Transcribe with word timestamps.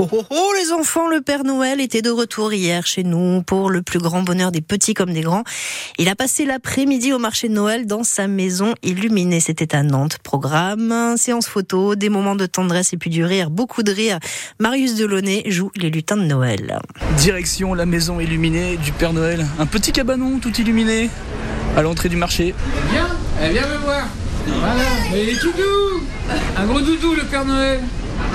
Oh, 0.00 0.06
oh, 0.12 0.24
oh, 0.30 0.52
les 0.56 0.70
enfants, 0.70 1.08
le 1.08 1.20
Père 1.20 1.42
Noël 1.42 1.80
était 1.80 2.02
de 2.02 2.10
retour 2.10 2.52
hier 2.52 2.86
chez 2.86 3.02
nous 3.02 3.42
pour 3.42 3.68
le 3.68 3.82
plus 3.82 3.98
grand 3.98 4.22
bonheur 4.22 4.52
des 4.52 4.60
petits 4.60 4.94
comme 4.94 5.12
des 5.12 5.22
grands. 5.22 5.42
Il 5.98 6.08
a 6.08 6.14
passé 6.14 6.44
l'après-midi 6.44 7.12
au 7.12 7.18
marché 7.18 7.48
de 7.48 7.54
Noël 7.54 7.84
dans 7.84 8.04
sa 8.04 8.28
maison 8.28 8.74
illuminée. 8.84 9.40
C'était 9.40 9.74
à 9.74 9.82
Nantes. 9.82 10.18
Programme, 10.22 11.16
séance 11.16 11.48
photo, 11.48 11.96
des 11.96 12.10
moments 12.10 12.36
de 12.36 12.46
tendresse 12.46 12.92
et 12.92 12.96
puis 12.96 13.10
du 13.10 13.24
rire, 13.24 13.50
beaucoup 13.50 13.82
de 13.82 13.90
rire. 13.90 14.20
Marius 14.60 14.94
Delaunay 14.94 15.42
joue 15.50 15.72
les 15.74 15.90
lutins 15.90 16.16
de 16.16 16.26
Noël. 16.26 16.78
Direction 17.16 17.74
la 17.74 17.84
maison 17.84 18.20
illuminée 18.20 18.76
du 18.76 18.92
Père 18.92 19.12
Noël. 19.12 19.48
Un 19.58 19.66
petit 19.66 19.90
cabanon 19.90 20.38
tout 20.38 20.54
illuminé 20.60 21.10
à 21.76 21.82
l'entrée 21.82 22.08
du 22.08 22.16
marché. 22.16 22.54
Viens, 22.92 23.08
eh, 23.42 23.50
viens 23.50 23.66
me 23.66 23.78
voir. 23.78 24.06
Voilà, 24.46 24.84
mais 25.10 25.24
il 25.24 25.30
est 25.30 25.40
tout 25.40 25.50
doux. 25.50 26.04
Un 26.56 26.66
gros 26.66 26.80
doudou 26.80 27.14
le 27.14 27.24
Père 27.24 27.44
Noël. 27.44 27.80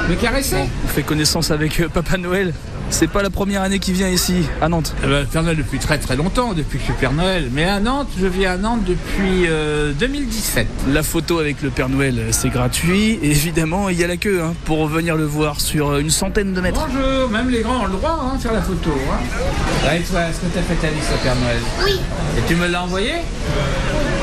Me 0.10 0.16
caresser 0.16 0.58
On 0.84 0.88
fait 0.88 1.04
connaissance 1.04 1.52
avec 1.52 1.80
euh, 1.80 1.88
Papa 1.90 2.18
Noël. 2.18 2.54
C'est 2.94 3.08
pas 3.08 3.24
la 3.24 3.32
première 3.32 3.64
année 3.64 3.80
qu'il 3.80 3.96
vient 3.96 4.08
ici, 4.08 4.44
à 4.62 4.70
Nantes. 4.70 4.94
Eh 5.04 5.08
ben, 5.08 5.22
le 5.22 5.26
Père 5.26 5.42
Noël 5.42 5.58
depuis 5.58 5.80
très 5.80 5.98
très 5.98 6.16
longtemps, 6.16 6.54
depuis 6.54 6.78
que 6.78 6.86
je 6.86 6.92
suis 6.92 7.00
Père 7.00 7.12
Noël. 7.12 7.50
Mais 7.52 7.64
à 7.64 7.80
Nantes, 7.80 8.10
je 8.20 8.28
vis 8.28 8.46
à 8.46 8.56
Nantes 8.58 8.84
depuis 8.86 9.48
euh, 9.48 9.94
2017. 9.94 10.68
La 10.90 11.02
photo 11.02 11.40
avec 11.40 11.64
le 11.64 11.72
Père 11.72 11.90
Noël, 11.90 12.20
euh, 12.20 12.28
c'est 12.32 12.50
gratuit. 12.50 13.18
Et 13.24 13.32
évidemment, 13.32 13.90
il 13.90 14.00
y 14.00 14.04
a 14.04 14.08
la 14.08 14.18
queue 14.18 14.44
hein, 14.44 14.54
pour 14.66 14.88
venir 14.88 15.16
le 15.16 15.26
voir 15.26 15.60
sur 15.60 15.90
euh, 15.90 16.00
une 16.00 16.12
centaine 16.12 16.54
de 16.54 16.62
mètres. 16.62 16.86
Bonjour, 16.88 17.30
même 17.32 17.50
les 17.50 17.62
grands 17.62 17.82
ont 17.82 17.88
le 17.88 17.94
droit 17.94 18.30
hein, 18.32 18.36
de 18.36 18.42
faire 18.42 18.54
la 18.54 18.62
photo. 18.62 18.92
Hein. 19.12 19.96
Et 19.96 20.02
toi, 20.02 20.22
est-ce 20.30 20.42
que 20.42 20.54
tu 20.54 20.60
as 20.60 20.62
fait 20.62 20.76
ta 20.76 20.94
liste 20.94 21.10
au 21.16 21.24
Père 21.24 21.36
Noël? 21.36 21.62
Oui. 21.84 22.00
Et 22.38 22.42
tu 22.48 22.56
me 22.56 22.68
l'as 22.68 22.84
envoyé? 22.84 23.14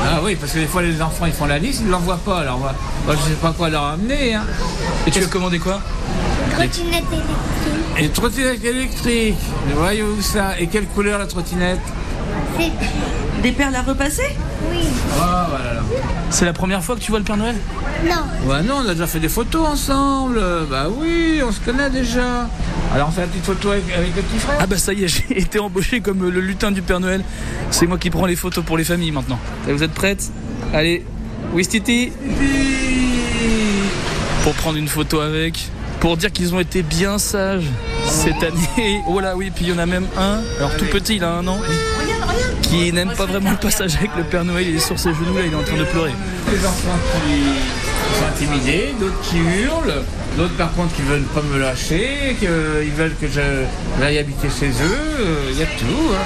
Ah 0.03 0.19
oui, 0.23 0.35
parce 0.35 0.51
que 0.51 0.59
des 0.59 0.67
fois 0.67 0.81
les 0.81 1.01
enfants 1.01 1.25
ils 1.25 1.33
font 1.33 1.45
la 1.45 1.59
liste, 1.59 1.81
ils 1.81 1.87
ne 1.87 1.91
l'envoient 1.91 2.19
pas. 2.23 2.39
Alors 2.39 2.57
moi, 2.57 2.73
moi, 3.05 3.15
je 3.15 3.29
sais 3.29 3.35
pas 3.35 3.51
quoi 3.51 3.69
leur 3.69 3.83
amener. 3.83 4.33
Hein. 4.33 4.43
Et 5.05 5.11
tu 5.11 5.23
as 5.23 5.27
commandé 5.27 5.59
quoi 5.59 5.79
Trottinette 6.51 7.03
électrique. 7.11 7.99
Et 7.99 8.09
trottinette 8.09 8.63
électrique. 8.63 9.37
Voyez 9.75 10.03
où 10.03 10.21
ça 10.21 10.59
Et 10.59 10.67
quelle 10.67 10.85
couleur 10.87 11.19
la 11.19 11.27
trottinette 11.27 11.79
C'est 12.59 12.71
Des 13.41 13.51
perles 13.51 13.75
à 13.75 13.81
repasser 13.83 14.35
oui. 14.69 14.79
Oh 15.17 15.21
voilà. 15.49 15.81
C'est 16.29 16.45
la 16.45 16.53
première 16.53 16.83
fois 16.83 16.95
que 16.95 17.01
tu 17.01 17.11
vois 17.11 17.19
le 17.19 17.25
Père 17.25 17.37
Noël 17.37 17.55
Non. 18.05 18.21
Bah 18.47 18.61
non, 18.61 18.75
on 18.85 18.87
a 18.87 18.93
déjà 18.93 19.07
fait 19.07 19.19
des 19.19 19.29
photos 19.29 19.67
ensemble. 19.67 20.41
Bah 20.69 20.85
oui, 20.89 21.41
on 21.45 21.51
se 21.51 21.59
connaît 21.59 21.89
déjà. 21.89 22.47
Alors 22.93 23.07
on 23.07 23.11
fait 23.11 23.21
la 23.21 23.27
petite 23.27 23.45
photo 23.45 23.71
avec, 23.71 23.83
avec 23.93 24.15
le 24.15 24.21
petit 24.21 24.39
frère 24.39 24.57
Ah 24.59 24.67
bah 24.67 24.77
ça 24.77 24.93
y 24.93 25.03
est, 25.03 25.07
j'ai 25.29 25.39
été 25.39 25.59
embauché 25.59 26.01
comme 26.01 26.29
le 26.29 26.41
lutin 26.41 26.71
du 26.71 26.81
Père 26.81 26.99
Noël. 26.99 27.23
C'est 27.69 27.87
moi 27.87 27.97
qui 27.97 28.09
prends 28.09 28.25
les 28.25 28.35
photos 28.35 28.63
pour 28.65 28.77
les 28.77 28.83
familles 28.83 29.11
maintenant. 29.11 29.39
Et 29.67 29.73
vous 29.73 29.83
êtes 29.83 29.93
prêtes? 29.93 30.31
Allez, 30.73 31.05
Wistiti 31.53 32.11
Pour 34.43 34.53
prendre 34.53 34.77
une 34.77 34.87
photo 34.87 35.19
avec, 35.21 35.69
pour 35.99 36.17
dire 36.17 36.31
qu'ils 36.31 36.53
ont 36.53 36.59
été 36.59 36.81
bien 36.83 37.17
sages 37.17 37.65
cette 38.05 38.43
année. 38.43 39.01
Oh 39.07 39.19
là 39.19 39.35
oui, 39.35 39.51
puis 39.53 39.65
il 39.65 39.71
y 39.71 39.73
en 39.73 39.79
a 39.79 39.85
même 39.85 40.07
un, 40.17 40.41
alors 40.57 40.75
tout 40.77 40.85
petit, 40.85 41.15
il 41.15 41.23
a 41.23 41.31
un 41.31 41.47
an, 41.47 41.59
qui 42.61 42.91
n'aime 42.91 43.13
pas 43.15 43.25
vraiment 43.25 43.51
le 43.51 43.57
passage 43.57 43.95
avec 43.95 44.11
le 44.17 44.23
Père 44.23 44.43
Noël, 44.43 44.67
il 44.67 44.75
est 44.75 44.79
sur 44.79 44.99
ses 44.99 45.13
genoux 45.13 45.35
là, 45.35 45.43
il 45.45 45.51
est 45.51 45.55
en 45.55 45.63
train 45.63 45.77
de 45.77 45.83
pleurer. 45.85 46.11
Des 46.49 46.65
enfants 46.65 46.97
qui 47.25 47.90
sont 48.17 48.25
intimidés, 48.25 48.93
d'autres 48.99 49.19
qui 49.21 49.37
hurlent, 49.37 50.03
d'autres 50.37 50.55
par 50.57 50.71
contre 50.73 50.93
qui 50.95 51.01
veulent 51.03 51.21
pas 51.33 51.41
me 51.41 51.59
lâcher, 51.59 52.35
qu'ils 52.39 52.93
veulent 52.97 53.15
que 53.19 53.27
je 53.27 53.41
j'aille 53.99 54.17
habiter 54.19 54.47
chez 54.49 54.69
eux. 54.69 55.51
Il 55.51 55.57
y 55.59 55.63
a 55.63 55.65
tout. 55.65 55.85
hein. 56.13 56.25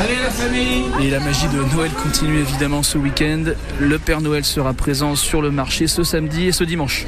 Allez 0.00 0.16
la 0.22 0.30
famille 0.30 0.84
Et 1.00 1.10
la 1.10 1.20
magie 1.20 1.46
de 1.48 1.62
Noël 1.76 1.90
continue 2.02 2.38
évidemment 2.40 2.82
ce 2.82 2.98
week-end. 2.98 3.44
Le 3.80 3.98
Père 3.98 4.20
Noël 4.20 4.44
sera 4.44 4.72
présent 4.72 5.14
sur 5.14 5.40
le 5.42 5.50
marché 5.50 5.86
ce 5.86 6.02
samedi 6.02 6.46
et 6.46 6.52
ce 6.52 6.64
dimanche. 6.64 7.06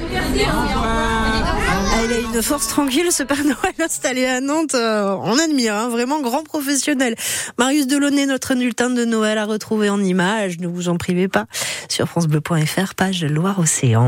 Ah, 0.78 2.03
il 2.05 2.12
a 2.12 2.19
une 2.36 2.42
force 2.42 2.69
tranquille, 2.69 3.11
ce 3.11 3.23
Père 3.23 3.42
Noël 3.45 3.75
installé 3.84 4.27
à 4.27 4.41
Nantes. 4.41 4.75
Euh, 4.75 5.17
on 5.23 5.39
admire, 5.39 5.75
hein, 5.75 5.89
vraiment 5.89 6.20
grand 6.20 6.42
professionnel. 6.42 7.14
Marius 7.58 7.86
Delaunay, 7.86 8.27
notre 8.27 8.55
nultin 8.55 8.91
de 8.91 9.05
Noël, 9.05 9.39
à 9.39 9.45
retrouver 9.47 9.89
en 9.91 10.03
images. 10.03 10.58
Ne 10.58 10.67
vous 10.69 10.89
en 10.89 10.97
privez 10.97 11.28
pas 11.28 11.46
sur 11.89 12.07
FranceBleu.fr, 12.08 12.95
page 12.95 13.24
Loire-Océan. 13.24 14.05